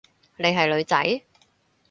[0.37, 1.21] 你係女仔？